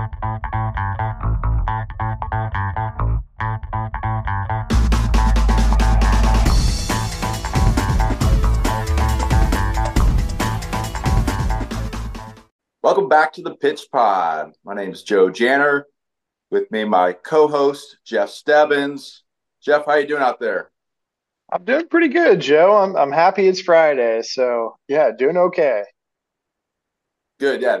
[0.00, 0.30] Welcome
[13.10, 14.52] back to the Pitch Pod.
[14.64, 15.84] My name is Joe Janner.
[16.50, 19.24] With me, my co-host Jeff Stebbins.
[19.62, 20.70] Jeff, how you doing out there?
[21.52, 22.74] I'm doing pretty good, Joe.
[22.74, 25.84] I'm I'm happy it's Friday, so yeah, doing okay.
[27.38, 27.80] Good, yeah.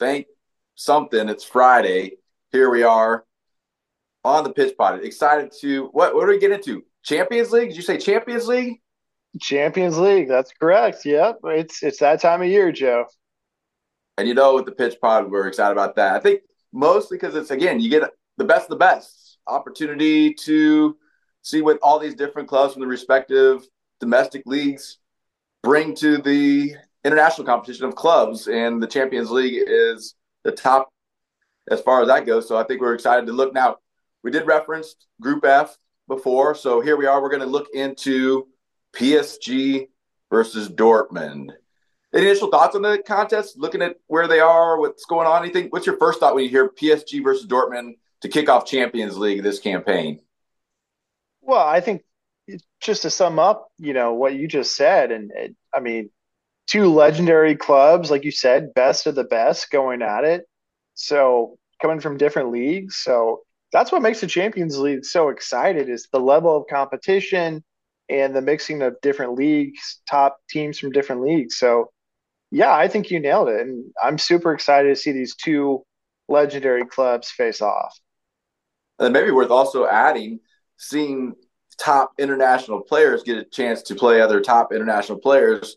[0.00, 0.26] Thank
[0.74, 1.28] something.
[1.28, 2.18] It's Friday.
[2.52, 3.24] Here we are
[4.24, 5.02] on the pitch pod.
[5.04, 6.14] Excited to what?
[6.14, 6.84] What do we get into?
[7.02, 7.68] Champions League?
[7.68, 8.80] Did you say Champions League?
[9.40, 10.28] Champions League.
[10.28, 11.04] That's correct.
[11.04, 13.06] Yep, it's it's that time of year, Joe.
[14.18, 16.14] And you know, with the pitch pod, we're excited about that.
[16.14, 20.96] I think mostly because it's again, you get the best of the best opportunity to
[21.42, 23.66] see what all these different clubs from the respective
[24.00, 24.98] domestic leagues
[25.62, 28.48] bring to the international competition of clubs.
[28.48, 30.90] And the Champions League is the top
[31.70, 32.46] as far as that goes.
[32.46, 33.78] So I think we're excited to look now.
[34.22, 35.76] We did reference Group F
[36.08, 37.20] before, so here we are.
[37.20, 38.46] We're going to look into
[38.94, 39.88] PSG
[40.30, 41.50] versus Dortmund.
[42.14, 43.58] Any initial thoughts on the contest?
[43.58, 45.42] Looking at where they are, what's going on?
[45.42, 45.66] Anything?
[45.70, 49.42] What's your first thought when you hear PSG versus Dortmund to kick off Champions League
[49.42, 50.20] this campaign?
[51.42, 52.02] Well, I think
[52.80, 56.10] just to sum up, you know what you just said, and, and I mean,
[56.66, 60.44] two legendary clubs, like you said, best of the best going at it.
[60.94, 66.08] So coming from different leagues, so that's what makes the Champions League so excited is
[66.12, 67.64] the level of competition
[68.08, 71.56] and the mixing of different leagues, top teams from different leagues.
[71.56, 71.90] So
[72.50, 73.60] yeah, I think you nailed it.
[73.60, 75.84] And I'm super excited to see these two
[76.28, 77.98] legendary clubs face off.
[79.00, 80.38] And maybe worth also adding,
[80.76, 81.34] seeing
[81.76, 85.76] top international players get a chance to play other top international players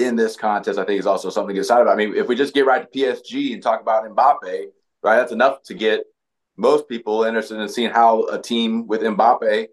[0.00, 1.88] in this contest, I think is also something to get about.
[1.88, 4.66] I mean, if we just get right to PSG and talk about Mbappe,
[5.02, 6.04] right, that's enough to get
[6.56, 9.68] most people interested in seeing how a team with Mbappe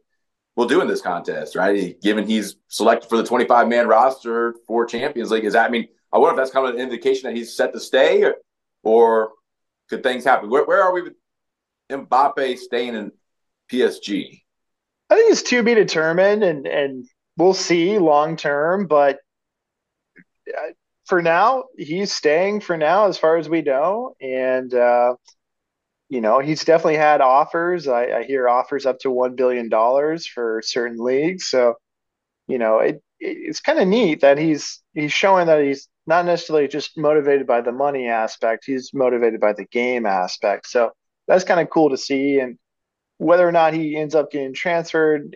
[0.56, 2.00] will do in this contest, right?
[2.02, 5.88] Given he's selected for the 25 man roster for Champions League, is that, I mean,
[6.12, 8.36] I wonder if that's kind of an indication that he's set to stay, or,
[8.84, 9.32] or
[9.90, 10.50] could things happen?
[10.50, 11.14] Where, where are we with
[11.92, 13.12] Mbappe staying in
[13.72, 14.42] PSG?
[15.10, 17.06] I think it's to be determined, and and
[17.38, 18.88] we'll see long term.
[18.88, 19.20] But
[21.08, 25.16] for now, he's staying for now, as far as we know, and uh,
[26.10, 27.88] you know he's definitely had offers.
[27.88, 31.48] I, I hear offers up to one billion dollars for certain leagues.
[31.48, 31.76] So
[32.48, 36.68] you know it it's kind of neat that he's he's showing that he's not necessarily
[36.68, 38.66] just motivated by the money aspect.
[38.66, 40.68] He's motivated by the game aspect.
[40.68, 40.92] So
[41.28, 42.40] that's kind of cool to see.
[42.40, 42.58] And
[43.18, 45.36] whether or not he ends up getting transferred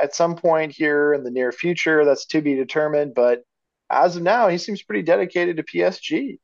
[0.00, 3.14] at some point here in the near future, that's to be determined.
[3.14, 3.42] But
[3.92, 6.38] as of now, he seems pretty dedicated to PSG.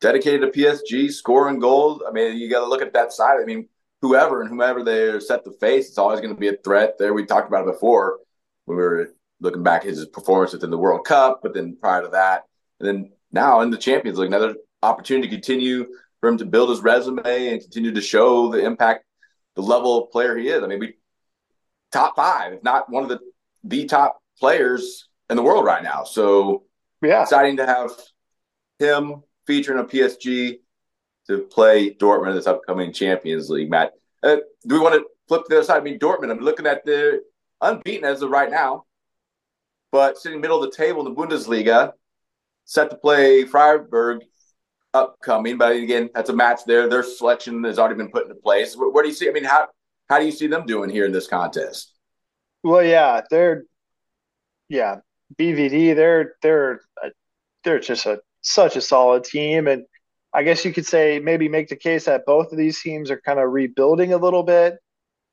[0.00, 2.02] Dedicated to PSG, scoring goals.
[2.06, 3.38] I mean, you got to look at that side.
[3.40, 3.68] I mean,
[4.00, 6.94] whoever and whomever they're set to face, it's always going to be a threat.
[6.98, 8.18] There, we talked about it before
[8.66, 9.08] when we were
[9.40, 12.44] looking back his performance within the World Cup, but then prior to that,
[12.78, 15.86] and then now in the Champions League, another opportunity to continue
[16.20, 19.04] for him to build his resume and continue to show the impact,
[19.56, 20.62] the level of player he is.
[20.62, 20.94] I mean, we
[21.92, 23.18] top five, if not one of the
[23.64, 26.04] the top players in the world right now.
[26.04, 26.64] So
[27.02, 27.90] yeah, exciting to have
[28.78, 30.58] him featuring a PSG
[31.26, 33.70] to play Dortmund in this upcoming Champions League.
[33.70, 33.92] Matt,
[34.22, 34.36] uh,
[34.66, 35.80] do we want to flip to the other side?
[35.80, 36.30] I mean, Dortmund.
[36.30, 37.22] I'm looking at the
[37.60, 38.84] unbeaten as of right now
[39.94, 41.92] but sitting middle of the table in the Bundesliga,
[42.64, 44.22] set to play Freiburg
[44.92, 45.56] upcoming.
[45.56, 46.88] But again, that's a match there.
[46.88, 48.76] Their selection has already been put into place.
[48.76, 49.28] What, where do you see?
[49.28, 49.68] I mean, how
[50.08, 51.92] how do you see them doing here in this contest?
[52.64, 53.66] Well, yeah, they're
[54.68, 54.96] yeah
[55.38, 55.94] BVB.
[55.94, 56.80] They're they're
[57.64, 59.84] they're just a such a solid team, and
[60.32, 63.20] I guess you could say maybe make the case that both of these teams are
[63.20, 64.78] kind of rebuilding a little bit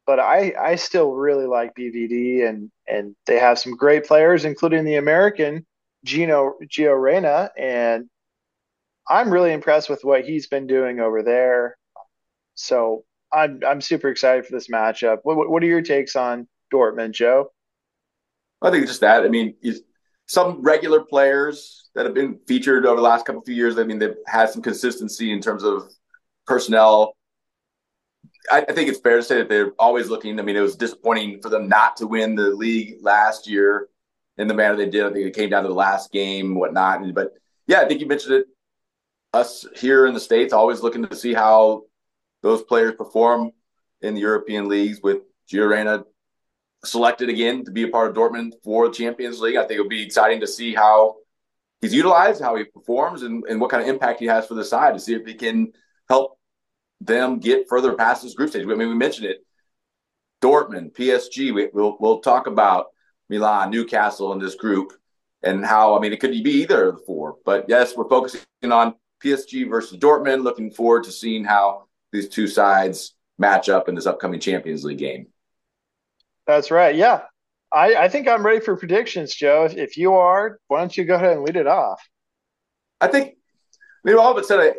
[0.05, 4.83] but I I still really like BVB and and they have some great players, including
[4.83, 5.65] the American
[6.03, 8.09] Gino Gio Reyna, and
[9.07, 11.77] I'm really impressed with what he's been doing over there.
[12.55, 15.19] So I'm I'm super excited for this matchup.
[15.23, 17.51] What what are your takes on Dortmund, Joe?
[18.61, 19.23] I think just that.
[19.23, 19.55] I mean,
[20.31, 23.77] some regular players that have been featured over the last couple of years.
[23.77, 25.91] I mean, they've had some consistency in terms of
[26.47, 27.15] personnel
[28.49, 30.39] I, I think it's fair to say that they're always looking.
[30.39, 33.89] I mean, it was disappointing for them not to win the league last year
[34.37, 35.05] in the manner they did.
[35.05, 37.01] I think it came down to the last game, whatnot.
[37.13, 37.33] But
[37.67, 38.45] yeah, I think you mentioned it.
[39.33, 41.83] Us here in the states always looking to see how
[42.41, 43.51] those players perform
[44.01, 45.19] in the European leagues with
[45.49, 46.03] Gio Reyna
[46.83, 49.55] selected again to be a part of Dortmund for the Champions League.
[49.55, 51.17] I think it'll be exciting to see how
[51.81, 54.63] he's utilized, how he performs, and, and what kind of impact he has for the
[54.63, 55.71] side to see if he can
[56.09, 56.37] help
[56.99, 58.63] them get further past this group stage.
[58.63, 59.45] I mean, we mentioned it.
[60.41, 61.53] Dortmund, PSG.
[61.53, 62.87] We, will we'll talk about
[63.29, 64.93] Milan, Newcastle in this group,
[65.43, 67.37] and how I mean it could be either of the four.
[67.45, 70.43] But yes, we're focusing on PSG versus Dortmund.
[70.43, 74.97] Looking forward to seeing how these two sides match up in this upcoming Champions League
[74.97, 75.27] game.
[76.55, 76.95] That's right.
[76.95, 77.21] Yeah,
[77.71, 79.65] I, I think I'm ready for predictions, Joe.
[79.65, 82.01] If, if you are, why don't you go ahead and lead it off?
[82.99, 83.35] I think.
[84.03, 84.73] I mean, all of it said.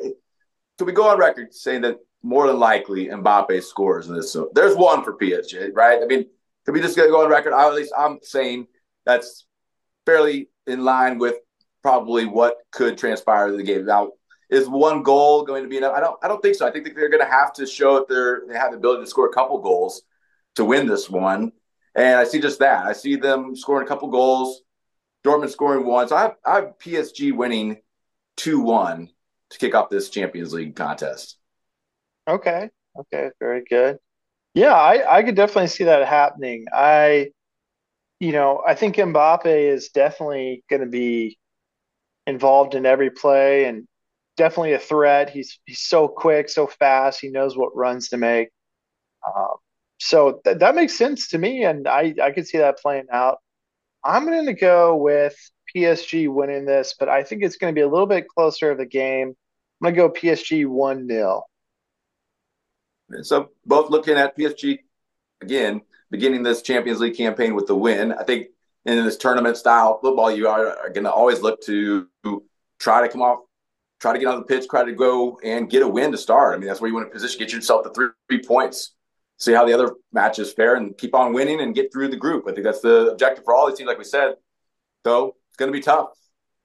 [0.79, 4.33] Could we go on record saying that more than likely Mbappe scores in this.
[4.33, 6.01] So there's one for PSG, right?
[6.03, 6.27] I mean,
[6.65, 7.53] can we just go on record?
[7.53, 8.67] I, at least I'm saying
[9.05, 9.47] that's
[10.07, 11.37] fairly in line with
[11.83, 13.85] probably what could transpire in the game.
[13.85, 14.13] Now,
[14.51, 15.95] is one goal going to be enough?
[15.97, 16.19] I don't.
[16.23, 16.67] I don't think so.
[16.67, 19.11] I think they're going to have to show that they're they have the ability to
[19.11, 20.03] score a couple goals
[20.57, 21.53] to win this one.
[21.95, 22.87] And I see just that.
[22.87, 24.63] I see them scoring a couple goals,
[25.25, 26.09] Dortmund scoring one.
[26.09, 27.83] So I have, I have PSG winning
[28.37, 29.11] two one
[29.51, 31.37] to kick off this Champions League contest.
[32.29, 32.71] Okay.
[32.99, 33.31] Okay.
[33.39, 33.99] Very good.
[34.55, 36.67] Yeah, I, I could definitely see that happening.
[36.73, 37.31] I,
[38.21, 41.39] you know, I think Mbappe is definitely going to be
[42.27, 43.87] involved in every play and
[44.37, 45.31] definitely a threat.
[45.31, 47.21] He's he's so quick, so fast.
[47.21, 48.49] He knows what runs to make.
[49.27, 49.57] Um,
[50.03, 53.39] so th- that makes sense to me, and I I could see that playing out.
[54.05, 55.37] I'm going to go with
[55.75, 58.79] PSG winning this, but I think it's going to be a little bit closer of
[58.79, 59.29] the game.
[59.81, 61.45] I'm going to go PSG one 0
[63.23, 64.79] so both looking at PSG
[65.43, 68.13] again, beginning this Champions League campaign with the win.
[68.13, 68.49] I think
[68.87, 72.09] in this tournament style football, you are, are going to always look to
[72.79, 73.41] try to come off,
[74.01, 76.55] try to get on the pitch, try to go and get a win to start.
[76.55, 78.95] I mean, that's where you want to position, get yourself three, three points,
[79.43, 82.45] see how the other matches fare, and keep on winning and get through the group.
[82.47, 83.89] I think that's the objective for all these teams.
[83.89, 84.35] Like we said,
[85.03, 86.11] though, it's going to be tough.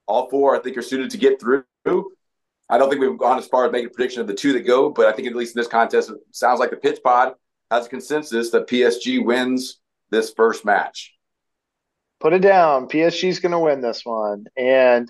[0.06, 1.64] All four, I think, are suited to get through.
[2.70, 4.66] I don't think we've gone as far as making a prediction of the two that
[4.66, 7.34] go, but I think at least in this contest, it sounds like the pitch pod
[7.70, 11.14] has a consensus that PSG wins this first match.
[12.20, 12.88] Put it down.
[12.88, 14.46] PSG's going to win this one.
[14.56, 15.08] And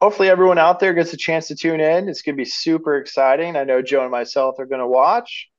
[0.00, 2.08] hopefully everyone out there gets a chance to tune in.
[2.08, 3.56] It's going to be super exciting.
[3.56, 5.49] I know Joe and myself are going to watch.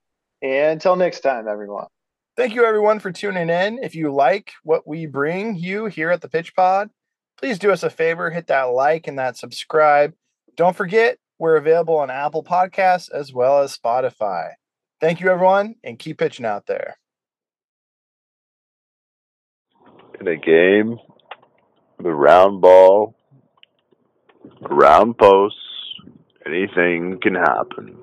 [0.41, 1.87] And until next time, everyone.
[2.37, 3.79] Thank you, everyone, for tuning in.
[3.83, 6.89] If you like what we bring you here at the Pitch Pod,
[7.37, 10.13] please do us a favor hit that like and that subscribe.
[10.55, 14.51] Don't forget, we're available on Apple Podcasts as well as Spotify.
[14.99, 16.97] Thank you, everyone, and keep pitching out there.
[20.19, 20.99] In a game,
[21.99, 23.15] the round ball,
[24.61, 25.57] round posts,
[26.45, 27.97] anything can happen.